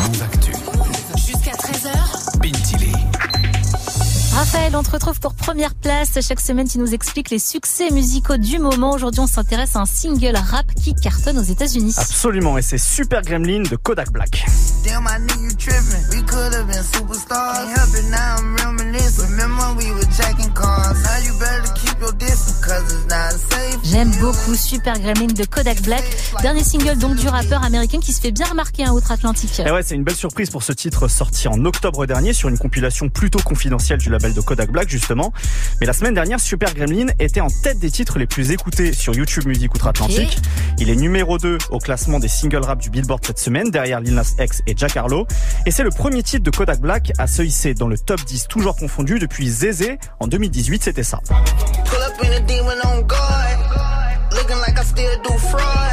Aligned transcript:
Move 0.00 0.22
Actu. 0.22 0.52
Jusqu'à 1.16 1.52
13h. 1.52 2.38
Bintili. 2.38 2.92
Raphaël, 4.34 4.74
on 4.74 4.82
te 4.82 4.90
retrouve 4.90 5.20
pour 5.20 5.34
première 5.34 5.74
place. 5.74 6.18
Chaque 6.26 6.40
semaine, 6.40 6.66
tu 6.66 6.78
nous 6.78 6.94
expliques 6.94 7.28
les 7.28 7.38
succès 7.38 7.90
musicaux 7.90 8.38
du 8.38 8.58
moment. 8.58 8.92
Aujourd'hui, 8.92 9.20
on 9.20 9.26
s'intéresse 9.26 9.76
à 9.76 9.80
un 9.80 9.84
single 9.84 10.36
rap 10.36 10.72
qui 10.74 10.94
cartonne 10.94 11.38
aux 11.38 11.42
États-Unis. 11.42 11.92
Absolument, 11.98 12.56
et 12.56 12.62
c'est 12.62 12.78
Super 12.78 13.20
Gremlin 13.20 13.62
de 13.62 13.76
Kodak 13.76 14.10
Black. 14.10 14.46
Damn, 14.84 15.06
I 15.06 15.18
knew 15.18 15.44
you 15.44 15.50
Super 24.56 24.98
Gremlin 24.98 25.26
de 25.26 25.44
Kodak 25.44 25.82
Black. 25.82 26.02
Dernier 26.42 26.64
single 26.64 26.98
donc 26.98 27.16
du 27.16 27.28
rappeur 27.28 27.62
américain 27.62 27.98
qui 28.00 28.12
se 28.12 28.20
fait 28.20 28.32
bien 28.32 28.46
remarquer 28.46 28.84
hein, 28.84 28.92
outre-Atlantique. 28.92 29.60
Et 29.64 29.70
ouais, 29.70 29.82
c'est 29.82 29.94
une 29.94 30.02
belle 30.02 30.16
surprise 30.16 30.50
pour 30.50 30.62
ce 30.62 30.72
titre 30.72 31.08
sorti 31.08 31.46
en 31.46 31.64
octobre 31.64 32.06
dernier 32.06 32.32
sur 32.32 32.48
une 32.48 32.58
compilation 32.58 33.08
plutôt 33.08 33.38
confidentielle 33.40 33.98
du 33.98 34.10
label 34.10 34.34
de 34.34 34.40
Kodak 34.40 34.70
Black 34.70 34.88
justement. 34.88 35.32
Mais 35.80 35.86
la 35.86 35.92
semaine 35.92 36.14
dernière, 36.14 36.40
Super 36.40 36.74
Gremlin 36.74 37.06
était 37.18 37.40
en 37.40 37.48
tête 37.48 37.78
des 37.78 37.90
titres 37.90 38.18
les 38.18 38.26
plus 38.26 38.50
écoutés 38.50 38.92
sur 38.92 39.14
YouTube 39.14 39.46
Music 39.46 39.72
outre-Atlantique. 39.74 40.38
Il 40.78 40.90
est 40.90 40.96
numéro 40.96 41.38
2 41.38 41.58
au 41.70 41.78
classement 41.78 42.18
des 42.18 42.28
singles 42.28 42.64
rap 42.64 42.80
du 42.80 42.90
Billboard 42.90 43.24
cette 43.24 43.38
semaine 43.38 43.70
derrière 43.70 44.00
Lil 44.00 44.14
Nas 44.14 44.34
X 44.38 44.62
et 44.66 44.74
Jack 44.76 44.96
Harlow. 44.96 45.26
Et 45.66 45.70
c'est 45.70 45.84
le 45.84 45.90
premier 45.90 46.22
titre 46.22 46.42
de 46.42 46.50
Kodak 46.50 46.80
Black 46.80 47.12
à 47.18 47.26
se 47.26 47.42
hisser 47.42 47.74
dans 47.74 47.88
le 47.88 47.98
top 47.98 48.24
10 48.24 48.48
toujours 48.48 48.76
confondu 48.76 49.18
depuis 49.18 49.48
Zézé 49.48 49.98
en 50.18 50.26
2018, 50.26 50.82
c'était 50.82 51.02
ça. 51.02 51.20
Do 55.22 55.38
fraud. 55.38 55.89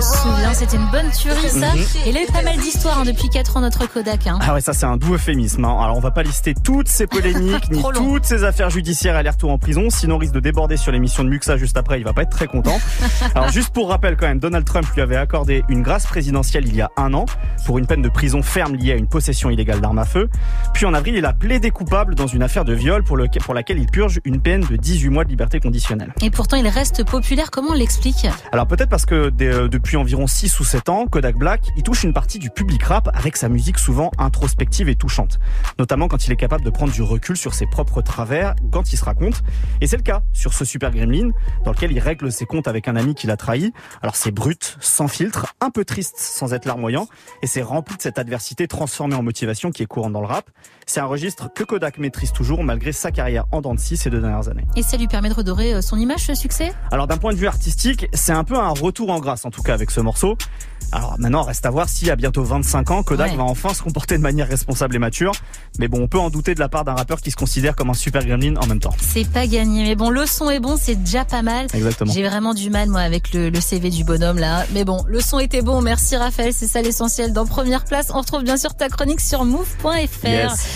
On 0.00 0.02
se 0.02 0.16
souvient, 0.22 0.54
c'était 0.54 0.76
une 0.78 0.86
bonne 0.90 1.10
tuerie 1.10 1.50
ça. 1.50 1.74
Mhm. 1.74 1.84
Et 2.06 2.08
il 2.08 2.16
a 2.16 2.22
eu 2.22 2.26
pas 2.32 2.40
mal 2.40 2.56
d'histoires 2.56 3.00
hein, 3.00 3.04
depuis 3.04 3.28
4 3.28 3.58
ans 3.58 3.60
notre 3.60 3.86
Kodak. 3.86 4.26
Hein. 4.26 4.38
Ah 4.40 4.54
ouais, 4.54 4.62
ça 4.62 4.72
c'est 4.72 4.86
un 4.86 4.96
doux 4.96 5.12
euphémisme. 5.16 5.62
hein. 5.66 5.76
Alors 5.78 5.94
on 5.98 6.00
va 6.00 6.10
pas 6.10 6.22
lister 6.22 6.54
toutes 6.54 6.88
ces 6.88 7.06
polémiques 7.06 7.68
ni 7.70 7.82
long. 7.82 7.90
toutes 7.92 8.24
ces 8.24 8.42
affaires 8.44 8.70
judiciaires 8.70 9.14
aller-retour 9.14 9.50
en 9.50 9.58
prison, 9.58 9.90
sinon 9.90 10.14
on 10.14 10.18
risque 10.18 10.32
de 10.32 10.40
déborder 10.40 10.78
sur 10.78 10.90
l'émission 10.90 11.22
de 11.22 11.28
Muxa 11.28 11.58
juste 11.58 11.76
après, 11.76 11.98
il 12.00 12.04
va 12.04 12.14
pas 12.14 12.22
être 12.22 12.30
très 12.30 12.46
content. 12.46 12.78
Alors 13.34 13.50
juste 13.50 13.74
pour 13.74 13.90
rappel 13.90 14.16
quand 14.16 14.26
même, 14.26 14.38
Donald 14.38 14.64
Trump 14.64 14.86
lui 14.94 15.02
avait 15.02 15.16
accordé 15.16 15.64
une 15.68 15.82
grâce 15.82 16.06
présidentielle 16.06 16.66
il 16.66 16.74
y 16.76 16.80
a 16.80 16.88
un 16.96 17.12
an 17.12 17.26
pour 17.66 17.76
une 17.78 17.86
peine 17.86 18.00
de 18.00 18.08
prison 18.08 18.40
ferme 18.42 18.76
liée 18.76 18.92
à 18.92 18.96
une 18.96 19.06
possession 19.06 19.50
illégale 19.50 19.82
d'armes 19.82 19.98
à 19.98 20.06
feu. 20.06 20.30
Puis 20.72 20.86
en 20.86 20.94
avril, 20.94 21.14
il 21.16 21.26
a 21.26 21.34
plaidé 21.34 21.70
coupable 21.70 22.14
dans 22.14 22.26
une 22.26 22.42
affaire 22.42 22.64
de 22.64 22.72
viol 22.72 23.04
pour, 23.04 23.18
lequel- 23.18 23.42
pour 23.42 23.52
laquelle 23.52 23.78
il 23.78 23.86
purge 23.86 24.18
une 24.24 24.40
peine 24.40 24.62
de 24.62 24.76
18 24.76 25.10
mois 25.10 25.24
de 25.24 25.28
liberté 25.28 25.60
conditionnelle. 25.60 26.14
Et 26.22 26.30
pourtant, 26.30 26.56
il 26.56 26.66
reste 26.68 27.04
populaire. 27.04 27.50
Comment 27.50 27.72
on 27.72 27.74
l'explique? 27.74 28.26
Alors 28.50 28.66
peut-être 28.66 28.88
parce 28.88 29.04
que 29.04 29.28
des- 29.28 29.46
euh, 29.52 29.68
depuis 29.90 29.96
environ 29.96 30.28
6 30.28 30.60
ou 30.60 30.64
7 30.64 30.88
ans, 30.88 31.06
Kodak 31.08 31.34
Black, 31.36 31.62
il 31.76 31.82
touche 31.82 32.04
une 32.04 32.12
partie 32.12 32.38
du 32.38 32.48
public 32.48 32.80
rap 32.84 33.10
avec 33.12 33.36
sa 33.36 33.48
musique 33.48 33.76
souvent 33.76 34.12
introspective 34.18 34.88
et 34.88 34.94
touchante. 34.94 35.40
Notamment 35.80 36.06
quand 36.06 36.28
il 36.28 36.32
est 36.32 36.36
capable 36.36 36.62
de 36.62 36.70
prendre 36.70 36.92
du 36.92 37.02
recul 37.02 37.36
sur 37.36 37.54
ses 37.54 37.66
propres 37.66 38.00
travers 38.00 38.54
quand 38.70 38.92
il 38.92 38.96
se 38.96 39.04
raconte. 39.04 39.42
Et 39.80 39.88
c'est 39.88 39.96
le 39.96 40.04
cas 40.04 40.22
sur 40.32 40.54
ce 40.54 40.64
Super 40.64 40.92
Gremlin, 40.92 41.30
dans 41.64 41.72
lequel 41.72 41.90
il 41.90 41.98
règle 41.98 42.30
ses 42.30 42.46
comptes 42.46 42.68
avec 42.68 42.86
un 42.86 42.94
ami 42.94 43.16
qu'il 43.16 43.32
a 43.32 43.36
trahi. 43.36 43.72
Alors 44.00 44.14
c'est 44.14 44.30
brut, 44.30 44.76
sans 44.78 45.08
filtre, 45.08 45.56
un 45.60 45.70
peu 45.70 45.84
triste 45.84 46.18
sans 46.18 46.54
être 46.54 46.66
larmoyant, 46.66 47.08
et 47.42 47.48
c'est 47.48 47.62
rempli 47.62 47.96
de 47.96 48.02
cette 48.02 48.20
adversité 48.20 48.68
transformée 48.68 49.16
en 49.16 49.24
motivation 49.24 49.72
qui 49.72 49.82
est 49.82 49.86
courante 49.86 50.12
dans 50.12 50.20
le 50.20 50.28
rap. 50.28 50.50
C'est 50.86 51.00
un 51.00 51.06
registre 51.06 51.52
que 51.52 51.64
Kodak 51.64 51.98
maîtrise 51.98 52.32
toujours 52.32 52.62
malgré 52.62 52.92
sa 52.92 53.10
carrière 53.10 53.46
en 53.50 53.60
dents 53.60 53.74
de 53.74 53.80
scie 53.80 53.96
ces 53.96 54.10
deux 54.10 54.20
dernières 54.20 54.48
années. 54.48 54.66
Et 54.76 54.82
ça 54.82 54.96
lui 54.96 55.08
permet 55.08 55.30
de 55.30 55.34
redorer 55.34 55.74
euh, 55.74 55.82
son 55.82 55.96
image, 55.96 56.26
ce 56.26 56.34
succès? 56.36 56.72
Alors 56.92 57.08
d'un 57.08 57.16
point 57.16 57.32
de 57.32 57.38
vue 57.38 57.48
artistique, 57.48 58.06
c'est 58.12 58.32
un 58.32 58.44
peu 58.44 58.56
un 58.56 58.68
retour 58.68 59.10
en 59.10 59.18
grâce 59.18 59.44
en 59.44 59.50
tout 59.50 59.62
cas 59.62 59.69
avec 59.70 59.90
ce 59.90 60.00
morceau. 60.00 60.36
Alors 60.92 61.14
maintenant, 61.20 61.42
reste 61.44 61.64
à 61.66 61.70
voir 61.70 61.88
si 61.88 62.10
à 62.10 62.16
bientôt 62.16 62.42
25 62.42 62.90
ans, 62.90 63.02
Kodak 63.04 63.30
Ouais. 63.30 63.36
va 63.36 63.44
enfin 63.44 63.72
se 63.74 63.80
comporter 63.82 64.16
de 64.16 64.22
manière 64.22 64.48
responsable 64.48 64.96
et 64.96 64.98
mature. 64.98 65.30
Mais 65.78 65.86
bon, 65.86 66.00
on 66.02 66.08
peut 66.08 66.18
en 66.18 66.30
douter 66.30 66.56
de 66.56 66.58
la 66.60 66.68
part 66.68 66.84
d'un 66.84 66.94
rappeur 66.94 67.20
qui 67.20 67.30
se 67.30 67.36
considère 67.36 67.76
comme 67.76 67.90
un 67.90 67.94
super 67.94 68.24
gremlin 68.26 68.56
en 68.56 68.66
même 68.66 68.80
temps. 68.80 68.92
C'est 69.00 69.28
pas 69.30 69.46
gagné. 69.46 69.84
Mais 69.84 69.94
bon, 69.94 70.10
le 70.10 70.26
son 70.26 70.50
est 70.50 70.58
bon, 70.58 70.76
c'est 70.80 70.96
déjà 70.96 71.24
pas 71.24 71.42
mal. 71.42 71.66
Exactement. 71.72 72.12
J'ai 72.12 72.24
vraiment 72.28 72.54
du 72.54 72.70
mal, 72.70 72.88
moi, 72.88 73.02
avec 73.02 73.32
le, 73.32 73.50
le 73.50 73.60
CV 73.60 73.90
du 73.90 74.02
bonhomme, 74.02 74.38
là. 74.38 74.64
Mais 74.72 74.84
bon, 74.84 75.04
le 75.06 75.20
son 75.20 75.38
était 75.38 75.62
bon. 75.62 75.80
Merci, 75.80 76.16
Raphaël. 76.16 76.52
C'est 76.52 76.66
ça 76.66 76.82
l'essentiel. 76.82 77.32
Dans 77.32 77.46
première 77.46 77.84
place, 77.84 78.08
on 78.12 78.18
retrouve 78.20 78.42
bien 78.42 78.56
sûr 78.56 78.74
ta 78.74 78.88
chronique 78.88 79.20
sur 79.20 79.44
move.fr. 79.44 80.26
Yes. 80.26 80.66